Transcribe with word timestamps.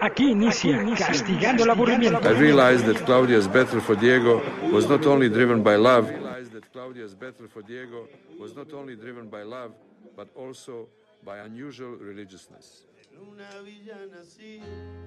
Aquí 0.00 0.30
inicia 0.30 0.82
castigando 0.96 1.64
el 1.64 1.70
aburrimiento. 1.70 2.20
I 2.28 2.32
realized 2.32 2.86
that 2.86 3.04
Claudia's 3.04 3.46
battle 3.46 3.80
for 3.80 3.96
Diego 3.96 4.42
was 4.72 4.88
not 4.88 5.04
only 5.06 5.28
driven 5.28 5.62
by 5.62 5.76
love, 5.76 6.10
that 6.52 6.72
Claudia's 6.72 7.14
battle 7.14 7.48
for 7.48 7.62
Diego 7.62 8.08
was 8.38 8.54
not 8.54 8.72
only 8.72 8.96
driven 8.96 9.28
by 9.28 9.42
love, 9.42 9.72
but 10.16 10.28
also 10.34 10.88
by 11.24 11.38
unusual 11.38 11.96
religiousness. 11.96 12.86
Una 13.20 13.60
villana 13.62 14.20
así 14.22 14.62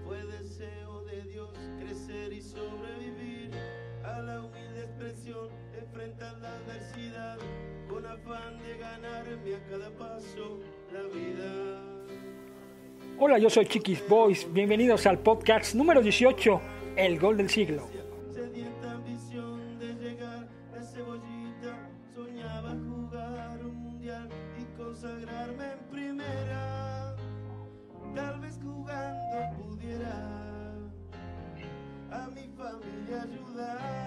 fue 0.06 0.24
deseo 0.26 1.04
de 1.06 1.22
Dios 1.24 1.50
crecer 1.80 2.32
y 2.32 2.42
sobrevivir 2.42 3.50
a 4.04 4.20
la 4.22 4.42
humilde 4.42 4.84
expresión, 4.84 5.50
enfrentar 5.76 6.38
la 6.40 6.54
adversidad 6.54 7.38
con 7.90 8.06
afán 8.06 8.60
de 8.60 8.78
ganarme 8.78 9.56
a 9.56 9.64
cada 9.70 9.90
paso. 9.98 10.53
Hola, 13.26 13.38
yo 13.38 13.50
soy 13.50 13.66
Chiquis 13.66 14.06
Boys. 14.10 14.46
Bienvenidos 14.52 15.06
al 15.08 15.18
podcast 15.18 15.76
número 15.76 16.02
18, 16.02 16.62
El 16.98 17.18
Gol 17.18 17.38
del 17.38 17.50
Siglo. 17.50 17.88
Tal 28.14 28.40
vez 28.42 28.60
jugando 28.62 29.58
pudiera 29.58 30.18
a 32.12 32.28
mi 32.28 32.50
familia 32.58 33.22
ayudar. 33.24 34.03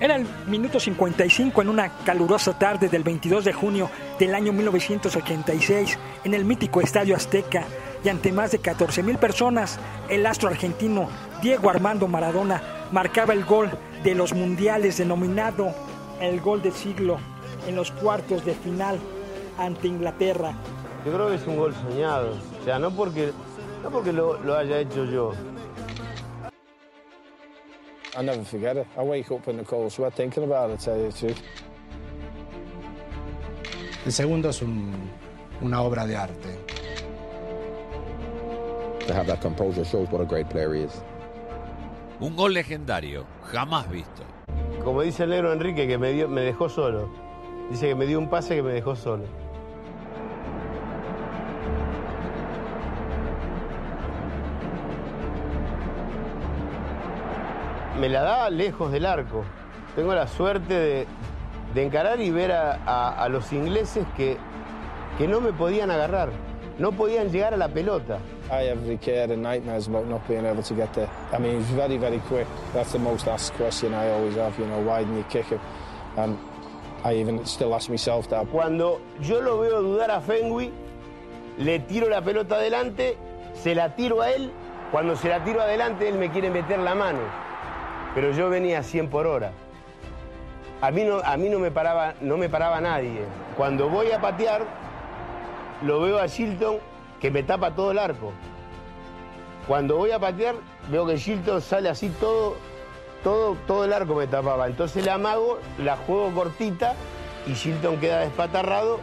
Era 0.00 0.16
el 0.16 0.26
minuto 0.46 0.80
55 0.80 1.60
en 1.60 1.68
una 1.68 1.90
calurosa 2.04 2.58
tarde 2.58 2.88
del 2.88 3.02
22 3.02 3.44
de 3.44 3.52
junio 3.52 3.90
del 4.18 4.34
año 4.34 4.50
1986 4.50 5.98
en 6.24 6.32
el 6.32 6.46
mítico 6.46 6.80
Estadio 6.80 7.14
Azteca 7.14 7.64
y 8.02 8.08
ante 8.08 8.32
más 8.32 8.50
de 8.50 8.60
14 8.60 9.02
mil 9.02 9.18
personas, 9.18 9.78
el 10.08 10.24
astro 10.24 10.48
argentino 10.48 11.10
Diego 11.42 11.68
Armando 11.68 12.08
Maradona 12.08 12.62
marcaba 12.90 13.34
el 13.34 13.44
gol 13.44 13.68
de 14.02 14.14
los 14.14 14.32
mundiales 14.32 14.96
denominado 14.96 15.74
el 16.18 16.40
gol 16.40 16.62
del 16.62 16.72
siglo 16.72 17.18
en 17.68 17.76
los 17.76 17.90
cuartos 17.90 18.42
de 18.46 18.54
final 18.54 18.98
ante 19.58 19.86
Inglaterra. 19.86 20.54
Yo 21.04 21.12
creo 21.12 21.28
que 21.28 21.34
es 21.34 21.46
un 21.46 21.58
gol 21.58 21.74
soñado. 21.74 22.38
O 22.58 22.64
sea, 22.64 22.78
no 22.78 22.90
porque, 22.90 23.32
no 23.82 23.90
porque 23.90 24.14
lo 24.14 24.56
haya 24.56 24.78
hecho 24.78 25.04
yo. 25.04 25.34
I 28.16 28.22
never 28.22 28.42
forget 28.44 28.76
it. 28.76 28.86
I 28.96 29.02
wake 29.02 29.30
up 29.30 29.46
in 29.48 29.56
the 29.56 29.64
cold 29.64 29.90
sweat 29.92 30.14
thinking 30.14 30.42
about 30.44 30.70
it, 30.70 30.80
tell 30.80 30.96
you 30.96 31.10
the 31.10 31.16
truth. 31.18 31.40
El 34.04 34.12
segundo 34.12 34.48
es 34.48 34.62
un- 34.62 35.10
una 35.62 35.82
obra 35.82 36.06
de 36.06 36.16
arte. 36.16 36.58
To 39.06 39.14
have 39.14 39.26
that 39.26 39.40
composure 39.40 39.84
shows 39.84 40.08
what 40.10 40.20
a 40.20 40.24
great 40.24 40.48
player 40.48 40.74
he 40.74 40.84
is. 40.84 41.02
Un 42.20 42.36
gol 42.36 42.52
legendario, 42.52 43.24
jamás 43.52 43.88
visto. 43.90 44.22
Como 44.84 45.02
dice 45.02 45.24
el 45.24 45.30
negro 45.30 45.52
Enrique, 45.52 45.86
que 45.86 45.98
me, 45.98 46.12
dio, 46.12 46.28
me 46.28 46.40
dejó 46.42 46.68
solo. 46.68 47.08
Dice 47.70 47.88
que 47.88 47.94
me 47.94 48.06
dio 48.06 48.18
un 48.18 48.28
pase 48.28 48.56
que 48.56 48.62
me 48.62 48.72
dejó 48.72 48.96
solo. 48.96 49.24
Me 58.00 58.08
la 58.08 58.22
da 58.22 58.50
lejos 58.50 58.90
del 58.90 59.04
arco. 59.06 59.44
Tengo 59.94 60.14
la 60.14 60.26
suerte 60.26 60.72
de, 60.74 61.06
de 61.74 61.82
encarar 61.84 62.20
y 62.20 62.30
ver 62.30 62.50
a, 62.52 62.78
a- 62.86 63.24
a 63.24 63.28
los 63.28 63.52
ingleses 63.52 64.06
que, 64.16 64.36
que 65.18 65.28
no 65.28 65.40
me 65.40 65.52
podían 65.52 65.90
agarrar. 65.90 66.30
No 66.78 66.92
podían 66.92 67.30
llegar 67.30 67.52
a 67.52 67.56
la 67.58 67.68
pelota. 67.68 68.18
I 68.50 68.68
every 68.68 68.96
kid 68.96 69.30
and 69.30 69.42
nightmares 69.42 69.86
about 69.86 70.06
not 70.06 70.26
being 70.26 70.46
able 70.46 70.62
to 70.62 70.74
get 70.74 70.92
there. 70.94 71.08
I 71.32 71.38
mean, 71.38 71.58
he's 71.58 71.70
very, 71.76 71.98
very 71.98 72.20
quick. 72.28 72.46
That's 72.72 72.92
the 72.92 72.98
most 72.98 73.28
asked 73.28 73.54
question 73.58 73.92
I 73.92 74.10
always 74.12 74.34
have, 74.36 74.58
you 74.58 74.66
know, 74.66 74.80
why 74.80 75.00
didn't 75.04 75.18
you 75.18 75.24
kick 75.28 75.44
him? 75.46 75.60
And 76.16 76.38
I 77.04 77.14
even 77.16 77.44
still 77.44 77.74
ask 77.74 77.90
myself 77.90 78.28
that. 78.30 78.46
Cuando 78.50 79.00
yo 79.20 79.40
lo 79.42 79.60
veo 79.60 79.82
dudar 79.82 80.10
a 80.10 80.20
Fenwick, 80.22 80.72
le 81.58 81.80
tiro 81.80 82.08
la 82.08 82.22
pelota 82.22 82.54
adelante, 82.56 83.16
se 83.54 83.74
la 83.74 83.94
tiro 83.94 84.22
a 84.22 84.30
él. 84.30 84.50
Cuando 84.90 85.14
se 85.16 85.28
la 85.28 85.44
tiro 85.44 85.60
adelante, 85.60 86.08
él 86.08 86.14
me 86.16 86.30
quiere 86.30 86.48
meter 86.50 86.78
la 86.78 86.94
mano. 86.94 87.20
Pero 88.14 88.32
yo 88.32 88.48
venía 88.50 88.80
a 88.80 88.82
100 88.82 89.08
por 89.08 89.26
hora. 89.26 89.52
A 90.80 90.90
mí 90.90 91.04
no, 91.04 91.18
a 91.18 91.36
mí 91.36 91.48
no, 91.48 91.58
me, 91.58 91.70
paraba, 91.70 92.14
no 92.20 92.36
me 92.36 92.48
paraba 92.48 92.80
nadie. 92.80 93.20
Cuando 93.56 93.88
voy 93.88 94.10
a 94.12 94.20
patear, 94.20 94.62
lo 95.82 96.00
veo 96.00 96.18
a 96.18 96.26
Shilton 96.26 96.78
que 97.20 97.30
me 97.30 97.42
tapa 97.42 97.74
todo 97.74 97.90
el 97.90 97.98
arco. 97.98 98.32
Cuando 99.68 99.96
voy 99.96 100.10
a 100.10 100.18
patear, 100.18 100.56
veo 100.90 101.06
que 101.06 101.16
Shilton 101.16 101.60
sale 101.60 101.88
así 101.88 102.08
todo, 102.20 102.56
todo, 103.22 103.56
todo 103.66 103.84
el 103.84 103.92
arco 103.92 104.14
me 104.14 104.26
tapaba. 104.26 104.66
Entonces 104.66 105.04
la 105.04 105.14
amago, 105.14 105.58
la 105.78 105.96
juego 105.96 106.32
cortita 106.32 106.94
y 107.46 107.52
Shilton 107.52 107.98
queda 107.98 108.20
despatarrado 108.20 108.98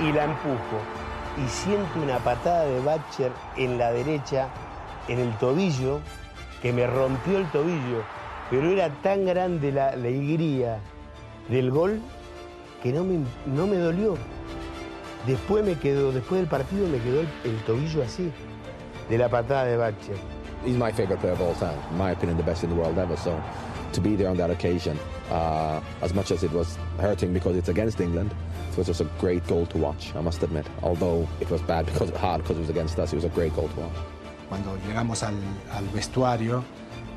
y 0.00 0.12
la 0.12 0.24
empujo. 0.24 0.78
Y 1.42 1.48
siento 1.48 1.98
una 1.98 2.18
patada 2.18 2.64
de 2.64 2.80
Batcher 2.80 3.32
en 3.56 3.78
la 3.78 3.90
derecha, 3.90 4.48
en 5.08 5.18
el 5.18 5.34
tobillo, 5.38 6.00
que 6.60 6.72
me 6.72 6.86
rompió 6.86 7.38
el 7.38 7.50
tobillo. 7.50 8.02
Pero 8.52 8.70
era 8.70 8.90
tan 9.02 9.24
grande 9.24 9.72
la, 9.72 9.88
alegría 9.88 10.78
del 11.48 11.70
gol 11.70 12.02
que 12.82 12.92
no 12.92 13.02
me, 13.02 13.20
no 13.46 13.66
me 13.66 13.78
dolió. 13.78 14.18
Después 15.26 15.64
me 15.64 15.76
quedó, 15.76 16.12
después 16.12 16.42
del 16.42 16.50
partido 16.50 16.86
me 16.86 16.98
quedó 16.98 17.20
el, 17.20 17.28
el 17.44 17.56
tobillo 17.64 18.02
así, 18.02 18.30
de 19.08 19.16
la 19.16 19.30
patada 19.30 19.64
de 19.64 19.78
Batcher. 19.78 20.16
He's 20.66 20.76
my 20.76 20.92
favorite 20.92 21.18
player 21.20 21.32
of 21.32 21.40
all 21.40 21.54
time. 21.54 21.78
In 21.92 21.96
my 21.96 22.10
opinion, 22.12 22.36
the 22.36 22.42
best 22.42 22.62
in 22.62 22.68
the 22.68 22.76
world 22.76 22.98
ever. 22.98 23.16
So 23.16 23.40
to 23.94 24.00
be 24.02 24.16
there 24.16 24.28
on 24.28 24.36
that 24.36 24.50
occasion, 24.50 24.98
uh, 25.30 25.80
as 26.02 26.12
much 26.12 26.30
as 26.30 26.44
it 26.44 26.52
was 26.52 26.76
hurting 27.00 27.32
because 27.32 27.56
it's 27.56 27.70
against 27.70 28.02
England, 28.02 28.34
it 28.70 28.76
was 28.76 28.86
just 28.86 29.00
a 29.00 29.08
great 29.18 29.46
goal 29.46 29.64
to 29.64 29.78
watch, 29.78 30.14
I 30.14 30.20
must 30.20 30.42
admit. 30.42 30.66
Although 30.82 31.26
it 31.40 31.48
was 31.50 31.62
bad 31.62 31.86
because 31.86 32.10
hard 32.10 32.42
because 32.42 32.58
it 32.58 32.60
was 32.60 32.70
against 32.70 32.98
us, 32.98 33.14
it 33.14 33.16
was 33.16 33.24
a 33.24 33.30
great 33.30 33.56
goal 33.56 33.68
to 33.68 33.80
watch. 33.80 33.96
Cuando 34.50 34.76
llegamos 34.86 35.22
al, 35.22 35.36
al 35.72 35.84
vestuario, 35.94 36.62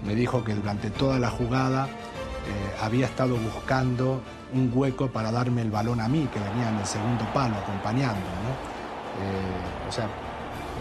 me 0.04 0.16
dijo 0.16 0.44
que 0.44 0.54
durante 0.56 0.90
toda 0.90 1.20
la 1.20 1.30
jugada 1.30 1.86
eh, 1.88 2.76
había 2.82 3.06
estado 3.06 3.36
buscando 3.38 4.22
un 4.54 4.72
hueco 4.74 5.08
para 5.08 5.32
darme 5.32 5.62
el 5.62 5.72
balón 5.72 6.00
a 6.02 6.08
mí, 6.08 6.28
que 6.34 6.40
venía 6.40 6.70
en 6.70 6.78
el 6.78 6.86
segundo 6.86 7.26
palo 7.34 7.56
acompañando. 7.56 8.16
¿no? 8.16 8.76
Eh, 9.24 9.88
o 9.90 9.92
sea, 9.92 10.08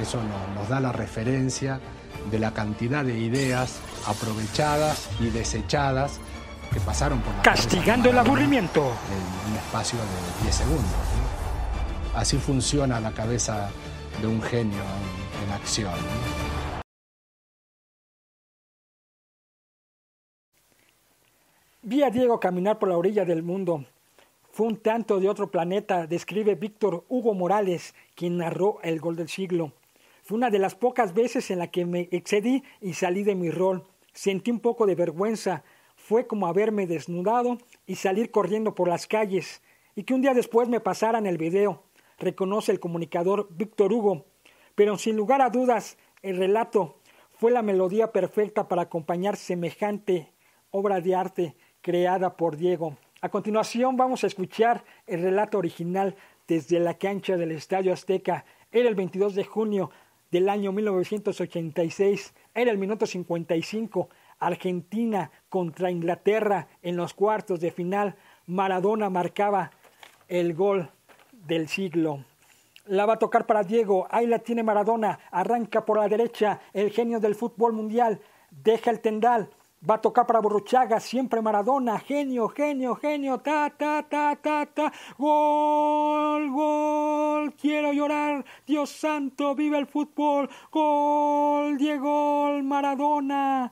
eso 0.01 0.19
no- 0.23 0.61
nos 0.61 0.69
da 0.69 0.81
la 0.81 0.93
referencia 0.93 1.81
de 2.31 2.39
la 2.39 2.53
cantidad 2.53 3.05
de 3.05 3.19
ideas 3.19 3.77
aprovechadas 4.07 5.09
y 5.21 5.27
desechadas 5.31 6.19
que 6.73 6.81
pasaron 6.81 7.21
por 7.21 7.35
la 7.35 7.43
Castigando 7.43 8.11
el 8.11 8.19
aburrimiento. 8.19 8.81
en 8.83 9.51
un 9.53 9.57
espacio 9.59 9.99
de 9.99 10.43
10 10.43 10.55
segundos. 10.55 10.85
¿no? 10.85 12.19
Así 12.19 12.37
funciona 12.39 13.01
la 13.01 13.11
cabeza 13.13 13.69
de 14.21 14.27
un 14.27 14.41
genio 14.43 14.79
en, 14.83 15.49
en 15.49 15.53
acción. 15.55 15.93
¿no? 15.93 16.53
Vi 21.87 22.03
a 22.03 22.09
Diego 22.09 22.41
caminar 22.41 22.78
por 22.78 22.89
la 22.89 22.97
orilla 22.97 23.27
del 23.27 23.43
mundo. 23.43 23.84
Fue 24.53 24.67
un 24.67 24.78
tanto 24.78 25.21
de 25.21 25.28
otro 25.28 25.50
planeta, 25.50 26.06
describe 26.06 26.55
Víctor 26.55 27.05
Hugo 27.11 27.34
Morales, 27.34 27.95
quien 28.15 28.39
narró 28.39 28.78
el 28.83 29.00
gol 29.00 29.17
del 29.17 29.28
siglo. 29.28 29.75
Fue 30.22 30.39
una 30.39 30.49
de 30.49 30.59
las 30.59 30.75
pocas 30.75 31.12
veces 31.12 31.50
en 31.50 31.59
la 31.59 31.71
que 31.71 31.84
me 31.84 32.09
excedí 32.11 32.65
y 32.81 32.95
salí 32.95 33.22
de 33.22 33.34
mi 33.34 33.50
rol. 33.50 33.84
Sentí 34.15 34.50
un 34.50 34.61
poco 34.61 34.87
de 34.87 34.95
vergüenza. 34.95 35.62
Fue 35.95 36.27
como 36.27 36.47
haberme 36.47 36.86
desnudado 36.86 37.59
y 37.86 37.97
salir 37.97 38.31
corriendo 38.31 38.75
por 38.75 38.89
las 38.89 39.07
calles. 39.07 39.60
Y 39.95 40.04
que 40.04 40.15
un 40.15 40.22
día 40.22 40.33
después 40.33 40.71
me 40.71 40.81
pasaran 40.81 41.27
el 41.27 41.36
video, 41.36 41.83
reconoce 42.19 42.72
el 42.72 42.81
comunicador 42.81 43.48
Víctor 43.51 43.92
Hugo. 43.92 44.25
Pero 44.75 44.97
sin 44.97 45.19
lugar 45.19 45.42
a 45.42 45.51
dudas, 45.51 45.98
el 46.22 46.39
relato 46.39 46.97
fue 47.34 47.51
la 47.51 47.60
melodía 47.60 48.10
perfecta 48.10 48.69
para 48.69 48.81
acompañar 48.81 49.36
semejante 49.36 50.31
obra 50.71 51.01
de 51.01 51.15
arte 51.15 51.54
creada 51.84 52.34
por 52.39 52.57
Diego. 52.57 52.97
A 53.21 53.28
continuación 53.28 53.97
vamos 53.98 54.25
a 54.25 54.27
escuchar 54.27 54.84
el 55.07 55.22
relato 55.22 55.59
original 55.59 56.16
desde 56.48 56.81
la 56.81 56.95
cancha 56.95 57.36
del 57.36 57.53
Estadio 57.53 57.92
Azteca. 57.92 58.47
Era 58.72 58.89
el 58.89 58.95
22 58.95 59.34
de 59.34 59.45
junio 59.45 59.91
del 60.31 60.48
año 60.48 60.72
1986. 60.72 62.34
Era 62.54 62.71
el 62.71 62.78
minuto 62.78 63.04
55. 63.07 64.09
Argentina 64.39 65.31
contra 65.51 65.91
Inglaterra 65.91 66.69
en 66.81 66.97
los 66.97 67.13
cuartos 67.13 67.60
de 67.60 67.71
final. 67.71 68.16
Maradona 68.47 69.10
marcaba 69.10 69.71
el 70.27 70.54
gol 70.54 70.91
del 71.33 71.69
siglo. 71.69 72.25
La 72.86 73.04
va 73.04 73.15
a 73.15 73.19
tocar 73.19 73.45
para 73.45 73.63
Diego. 73.63 74.07
Ahí 74.10 74.27
la 74.27 74.39
tiene 74.39 74.63
Maradona. 74.63 75.19
Arranca 75.31 75.84
por 75.84 75.98
la 75.98 76.09
derecha. 76.09 76.60
El 76.72 76.91
genio 76.91 77.21
del 77.21 77.34
fútbol 77.34 77.75
mundial. 77.75 78.21
Deja 78.51 78.91
el 78.91 79.01
tendal. 79.01 79.51
Va 79.89 79.97
a 79.97 80.01
tocar 80.01 80.25
para 80.27 80.41
Borruchaga, 80.41 80.98
siempre 80.98 81.42
Maradona, 81.42 81.98
genio, 81.98 82.48
genio, 82.48 82.95
genio, 82.95 83.41
ta, 83.41 83.69
ta, 83.69 84.03
ta, 84.09 84.34
ta, 84.34 84.65
ta, 84.65 84.91
gol, 85.19 86.51
gol, 86.51 87.53
quiero 87.53 87.92
llorar, 87.92 88.47
Dios 88.66 88.89
santo, 88.89 89.54
vive 89.54 89.77
el 89.77 89.86
fútbol, 89.86 90.48
gol, 90.72 91.77
Diego, 91.77 92.63
Maradona, 92.63 93.71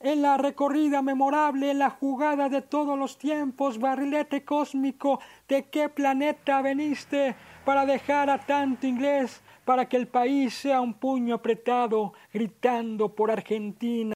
en 0.00 0.20
la 0.20 0.36
recorrida 0.36 1.00
memorable, 1.00 1.70
en 1.70 1.78
la 1.78 1.88
jugada 1.88 2.50
de 2.50 2.60
todos 2.60 2.98
los 2.98 3.16
tiempos, 3.16 3.78
barrilete 3.78 4.44
cósmico, 4.44 5.18
¿de 5.48 5.70
qué 5.70 5.88
planeta 5.88 6.60
veniste 6.60 7.36
para 7.64 7.86
dejar 7.86 8.28
a 8.28 8.36
tanto 8.36 8.86
inglés, 8.86 9.42
para 9.64 9.88
que 9.88 9.96
el 9.96 10.08
país 10.08 10.52
sea 10.52 10.82
un 10.82 10.92
puño 10.92 11.36
apretado, 11.36 12.12
gritando 12.34 13.14
por 13.14 13.30
Argentina? 13.30 14.12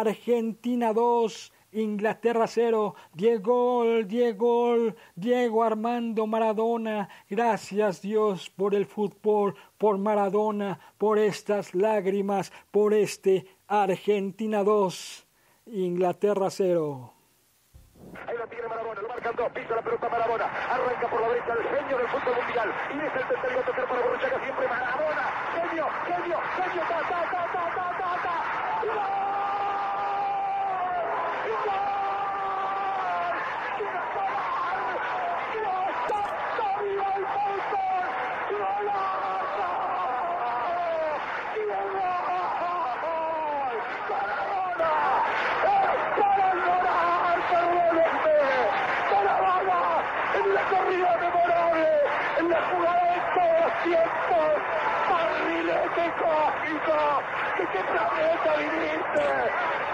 Argentina 0.00 0.92
2, 0.92 1.52
Inglaterra 1.72 2.46
0, 2.46 2.94
Diego, 3.12 3.84
Diego, 4.04 4.94
Diego 5.14 5.62
Armando 5.62 6.26
Maradona, 6.26 7.08
gracias 7.28 8.02
Dios 8.02 8.50
por 8.50 8.74
el 8.74 8.86
fútbol, 8.86 9.54
por 9.78 9.98
Maradona, 9.98 10.78
por 10.98 11.18
estas 11.18 11.74
lágrimas, 11.74 12.52
por 12.70 12.94
este 12.94 13.46
Argentina 13.66 14.62
2, 14.64 15.26
Inglaterra 15.66 16.50
0. 16.50 17.12
Ahí 18.26 18.36
lo 18.38 18.46
tiene 18.46 18.68
Maradona, 18.68 19.02
lo 19.02 19.08
marcan 19.08 19.36
dos, 19.36 19.52
pisa 19.52 19.74
la 19.74 19.82
pelota 19.82 20.08
Maradona, 20.08 20.44
arranca 20.44 21.10
por 21.10 21.20
la 21.20 21.28
derecha 21.28 21.52
el 21.52 21.76
genio 21.76 21.98
del 21.98 22.08
fútbol 22.08 22.36
mundial. 22.42 22.74
Y 22.94 22.98
es 22.98 23.14
el 23.16 23.28
tercero 23.28 23.60
a 23.60 23.64
tocar 23.64 23.88
para 23.88 24.00
Borruchaga 24.00 24.42
siempre 24.42 24.68
Maradona, 24.68 25.24
genio, 25.54 25.86
genio, 26.06 26.38
genio, 26.56 26.82
ta, 26.88 27.00
ta, 27.02 27.20
ta, 27.32 27.42
ta, 27.52 27.64
ta, 27.74 27.86
ta, 27.98 28.22
ta. 28.22 28.36
en 28.82 28.96
la 28.96 29.26
corrida 50.68 51.16
memorable, 51.16 51.88
en 52.38 52.50
la 52.50 52.62
jugada 52.62 53.02
de 53.14 53.20
todos 53.34 53.60
los 53.62 53.82
tiempos, 53.84 54.50
barrilete 55.08 56.06
cósmico, 56.18 57.22
¿de 57.58 57.64
qué 57.72 57.82
planeta 57.84 58.50
viniste? 58.56 59.28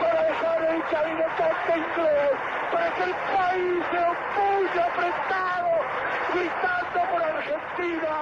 Para 0.01 0.23
dejar 0.25 0.63
el 0.63 0.83
camino 0.85 1.25
tanto 1.37 1.77
inglés, 1.77 2.62
que 2.73 3.05
el 3.05 3.15
país 3.15 3.85
sea 3.91 4.11
un 4.11 4.17
puño 4.35 4.83
apretado, 4.83 5.73
gritando 6.33 7.01
por 7.11 7.23
Argentina, 7.23 8.15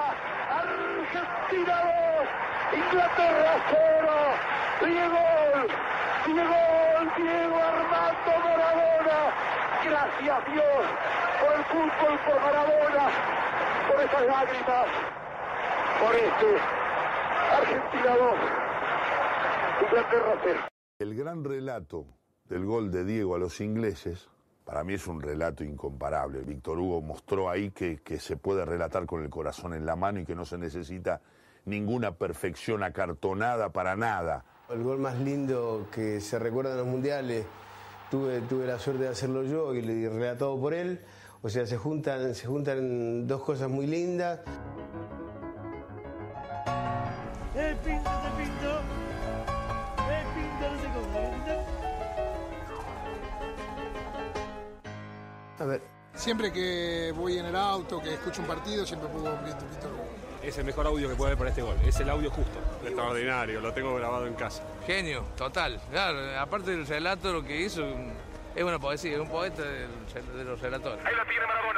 Argentina 0.51 1.75
2, 2.19 2.81
Inglaterra 2.83 3.53
0, 3.69 4.11
Diego, 4.81 5.25
Diego, 6.25 6.61
Diego 7.15 7.57
Armando 7.63 8.31
Maradona, 8.43 9.19
gracias 9.85 10.45
Dios 10.51 10.83
por 11.39 11.53
el 11.53 11.63
fútbol, 11.65 12.19
por 12.25 12.41
Maradona, 12.41 13.05
por 13.87 14.01
esas 14.01 14.25
lágrimas, 14.25 14.87
por 16.01 16.15
este 16.15 16.49
Argentina 17.57 18.15
2, 18.17 18.35
Inglaterra 19.87 20.33
0. 20.43 20.59
El 20.99 21.15
gran 21.15 21.43
relato 21.43 22.05
del 22.45 22.65
gol 22.65 22.91
de 22.91 23.05
Diego 23.05 23.35
a 23.35 23.39
los 23.39 23.61
ingleses, 23.61 24.29
para 24.65 24.83
mí 24.83 24.93
es 24.93 25.07
un 25.07 25.21
relato 25.21 25.63
incomparable. 25.63 26.41
Víctor 26.41 26.79
Hugo 26.79 27.01
mostró 27.01 27.49
ahí 27.49 27.71
que, 27.71 27.99
se 28.19 28.37
puede 28.37 28.65
relatar 28.65 29.05
con 29.05 29.23
el 29.23 29.29
corazón 29.29 29.73
en 29.73 29.85
la 29.85 29.95
mano 29.95 30.19
y 30.19 30.25
que 30.25 30.35
no 30.35 30.45
se 30.45 30.57
necesita 30.57 31.21
ninguna 31.65 32.13
perfección 32.13 32.83
acartonada 32.83 33.69
para 33.69 33.95
nada. 33.95 34.45
El 34.69 34.83
gol 34.83 34.99
más 34.99 35.19
lindo 35.19 35.87
que 35.91 36.21
se 36.21 36.39
recuerda 36.39 36.71
en 36.71 36.77
los 36.77 36.87
mundiales, 36.87 37.45
tuve, 38.09 38.41
la 38.65 38.79
suerte 38.79 39.03
de 39.03 39.09
hacerlo 39.09 39.43
yo 39.43 39.73
y 39.73 39.81
relatado 40.07 40.59
por 40.59 40.73
él. 40.73 41.01
O 41.41 41.49
sea, 41.49 41.65
se 41.65 41.77
juntan, 41.77 42.35
se 42.35 42.45
juntan 42.45 43.27
dos 43.27 43.41
cosas 43.41 43.69
muy 43.69 43.87
lindas. 43.87 44.41
A 55.61 55.65
ver, 55.65 55.81
Siempre 56.15 56.51
que 56.51 57.13
voy 57.15 57.37
en 57.37 57.45
el 57.45 57.55
auto, 57.55 58.01
que 58.01 58.13
escucho 58.13 58.41
un 58.41 58.47
partido, 58.47 58.85
siempre 58.85 59.07
pongo 59.09 59.29
un 59.29 59.39
Hugo. 59.39 60.07
Es 60.43 60.57
el 60.57 60.65
mejor 60.65 60.87
audio 60.87 61.07
que 61.07 61.15
puede 61.15 61.29
haber 61.29 61.37
para 61.37 61.49
este 61.51 61.61
gol. 61.61 61.77
Es 61.85 61.99
el 61.99 62.09
audio 62.09 62.29
justo. 62.31 62.59
Extraordinario, 62.83 63.61
lo 63.61 63.71
tengo 63.73 63.95
grabado 63.95 64.27
en 64.27 64.33
casa. 64.33 64.63
Genio, 64.85 65.23
total. 65.37 65.79
Claro, 65.91 66.39
aparte 66.39 66.71
del 66.71 66.85
relato, 66.85 67.31
lo 67.31 67.43
que 67.43 67.61
hizo 67.61 67.85
es 68.55 68.63
una 68.63 68.79
poesía, 68.79 69.13
es 69.13 69.19
un 69.19 69.29
poeta 69.29 69.61
de 69.61 70.43
los 70.43 70.59
relatores. 70.59 71.05
Ahí 71.05 71.15
lo 71.15 71.25
tiene 71.25 71.45
Maradona, 71.45 71.70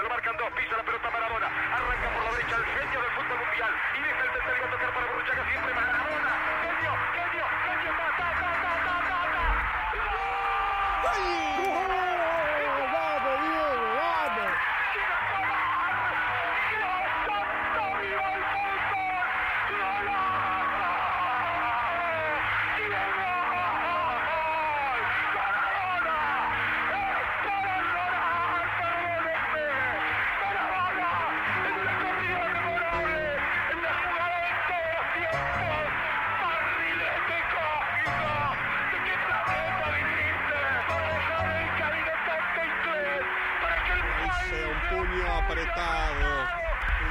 Hice 44.25 44.65
un 44.65 44.79
puño 44.89 45.27
apretado, 45.33 46.47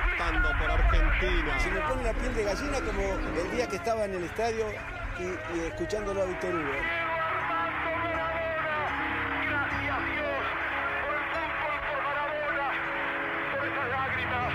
gritando 0.07 0.49
por 0.59 0.71
Argentina. 0.71 1.59
Se 1.61 1.71
me 1.71 1.81
pone 1.81 2.03
la 2.05 2.13
piel 2.13 2.35
de 2.35 2.45
gallina 2.45 2.81
como 2.81 3.03
el 3.41 3.51
día 3.51 3.67
que 3.69 3.77
estaba 3.77 4.05
en 4.05 4.15
el 4.15 4.25
estadio 4.25 4.67
y, 5.19 5.57
y 5.57 5.61
escuchándolo 5.67 6.23
a 6.23 6.25
Víctor 6.27 6.55
Hugo. 6.55 6.73
por 13.53 13.67
esas 13.67 13.89
lágrimas, 13.91 14.55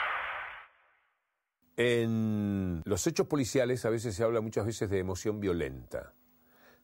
En 1.77 2.81
los 2.85 3.07
hechos 3.07 3.27
policiales 3.27 3.85
a 3.85 3.89
veces 3.89 4.15
se 4.15 4.23
habla 4.23 4.41
muchas 4.41 4.65
veces 4.65 4.89
de 4.89 4.99
emoción 4.99 5.39
violenta. 5.39 6.13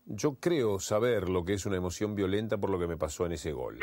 Yo 0.09 0.35
creo 0.39 0.79
saber 0.79 1.27
lo 1.27 1.43
que 1.43 1.53
es 1.53 1.65
una 1.65 1.75
emoción 1.75 2.15
violenta 2.15 2.57
por 2.57 2.69
lo 2.69 2.79
que 2.79 2.87
me 2.87 2.95
pasó 2.95 3.25
en 3.25 3.33
ese 3.33 3.51
gol. 3.51 3.77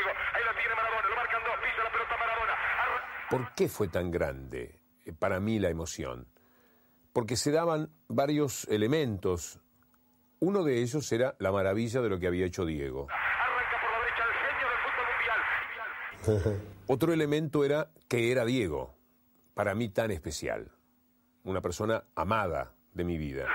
¿Por 3.29 3.53
qué 3.53 3.69
fue 3.69 3.87
tan 3.89 4.09
grande 4.09 4.81
eh, 5.05 5.13
para 5.13 5.39
mí 5.39 5.59
la 5.59 5.69
emoción? 5.69 6.27
Porque 7.13 7.35
se 7.35 7.51
daban 7.51 7.91
varios 8.07 8.65
elementos. 8.69 9.59
Uno 10.39 10.63
de 10.63 10.81
ellos 10.81 11.11
era 11.11 11.35
la 11.37 11.51
maravilla 11.51 12.01
de 12.01 12.09
lo 12.09 12.17
que 12.19 12.25
había 12.27 12.47
hecho 12.47 12.65
Diego. 12.65 13.07
Otro 16.87 17.13
elemento 17.13 17.63
era 17.63 17.91
que 18.07 18.31
era 18.31 18.45
Diego, 18.45 18.95
para 19.53 19.75
mí 19.75 19.89
tan 19.89 20.09
especial. 20.09 20.71
Una 21.43 21.61
persona 21.61 22.03
amada 22.15 22.73
de 22.93 23.03
mi 23.03 23.19
vida. 23.19 23.47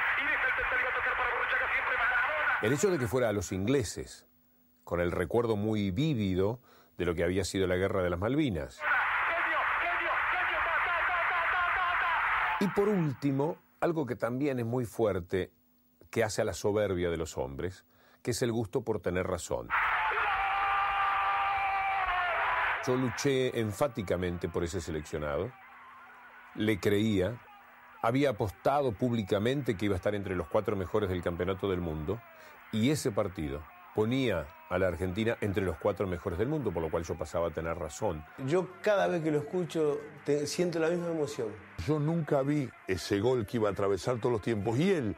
El 2.62 2.74
hecho 2.74 2.90
de 2.90 2.98
que 2.98 3.08
fuera 3.08 3.30
a 3.30 3.32
los 3.32 3.52
ingleses, 3.52 4.26
con 4.84 5.00
el 5.00 5.12
recuerdo 5.12 5.56
muy 5.56 5.90
vívido 5.90 6.60
de 6.98 7.06
lo 7.06 7.14
que 7.14 7.24
había 7.24 7.42
sido 7.44 7.66
la 7.66 7.76
guerra 7.76 8.02
de 8.02 8.10
las 8.10 8.18
Malvinas. 8.18 8.78
Y 12.60 12.68
por 12.68 12.90
último, 12.90 13.56
algo 13.80 14.04
que 14.04 14.14
también 14.14 14.58
es 14.58 14.66
muy 14.66 14.84
fuerte, 14.84 15.50
que 16.10 16.22
hace 16.22 16.42
a 16.42 16.44
la 16.44 16.52
soberbia 16.52 17.08
de 17.08 17.16
los 17.16 17.38
hombres, 17.38 17.86
que 18.22 18.32
es 18.32 18.42
el 18.42 18.52
gusto 18.52 18.84
por 18.84 19.00
tener 19.00 19.26
razón. 19.26 19.68
Yo 22.86 22.94
luché 22.94 23.58
enfáticamente 23.58 24.50
por 24.50 24.64
ese 24.64 24.82
seleccionado, 24.82 25.50
le 26.56 26.78
creía 26.78 27.40
había 28.02 28.30
apostado 28.30 28.92
públicamente 28.92 29.76
que 29.76 29.86
iba 29.86 29.94
a 29.94 29.96
estar 29.96 30.14
entre 30.14 30.34
los 30.36 30.48
cuatro 30.48 30.76
mejores 30.76 31.08
del 31.10 31.22
campeonato 31.22 31.68
del 31.70 31.80
mundo 31.80 32.20
y 32.72 32.90
ese 32.90 33.10
partido 33.12 33.62
ponía 33.94 34.46
a 34.70 34.78
la 34.78 34.86
Argentina 34.86 35.36
entre 35.40 35.64
los 35.64 35.76
cuatro 35.76 36.06
mejores 36.06 36.38
del 36.38 36.48
mundo, 36.48 36.70
por 36.72 36.82
lo 36.82 36.90
cual 36.90 37.02
yo 37.02 37.16
pasaba 37.18 37.48
a 37.48 37.50
tener 37.50 37.76
razón. 37.76 38.24
Yo 38.46 38.68
cada 38.82 39.08
vez 39.08 39.22
que 39.22 39.32
lo 39.32 39.38
escucho 39.38 39.98
te- 40.24 40.46
siento 40.46 40.78
la 40.78 40.88
misma 40.88 41.08
emoción. 41.08 41.48
Yo 41.86 41.98
nunca 41.98 42.40
vi 42.42 42.70
ese 42.86 43.18
gol 43.18 43.44
que 43.46 43.56
iba 43.56 43.68
a 43.68 43.72
atravesar 43.72 44.18
todos 44.18 44.32
los 44.34 44.42
tiempos. 44.42 44.78
Y 44.78 44.92
él, 44.92 45.16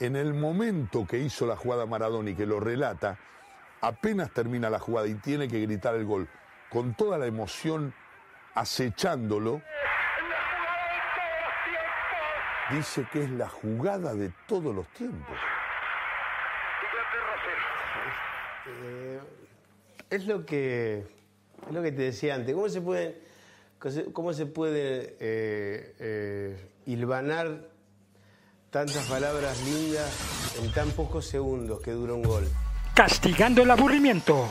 en 0.00 0.16
el 0.16 0.34
momento 0.34 1.06
que 1.06 1.18
hizo 1.20 1.46
la 1.46 1.54
jugada 1.56 1.86
Maradona 1.86 2.30
y 2.30 2.34
que 2.34 2.44
lo 2.44 2.58
relata, 2.58 3.18
apenas 3.80 4.32
termina 4.32 4.68
la 4.68 4.80
jugada 4.80 5.06
y 5.06 5.14
tiene 5.14 5.46
que 5.46 5.60
gritar 5.60 5.94
el 5.94 6.04
gol, 6.04 6.28
con 6.70 6.94
toda 6.94 7.18
la 7.18 7.26
emoción 7.26 7.94
acechándolo, 8.54 9.62
dice 12.70 13.06
que 13.12 13.24
es 13.24 13.30
la 13.30 13.48
jugada 13.48 14.14
de 14.14 14.32
todos 14.46 14.74
los 14.74 14.86
tiempos. 14.88 15.36
Eh, 18.66 19.20
es 20.10 20.26
lo 20.26 20.44
que 20.44 21.06
es 21.66 21.74
lo 21.74 21.82
que 21.82 21.92
te 21.92 22.02
decía 22.02 22.34
antes. 22.34 22.54
¿Cómo 22.54 22.68
se 22.68 22.80
puede, 22.80 23.20
cómo 24.12 24.32
se 24.32 24.46
puede 24.46 25.16
eh, 25.20 25.94
eh, 25.98 26.70
hilvanar 26.86 27.68
tantas 28.70 29.06
palabras 29.06 29.60
lindas 29.64 30.56
en 30.62 30.72
tan 30.72 30.90
pocos 30.90 31.26
segundos 31.26 31.80
que 31.80 31.92
dura 31.92 32.14
un 32.14 32.22
gol? 32.22 32.48
Castigando 32.94 33.62
el 33.62 33.70
aburrimiento. 33.70 34.48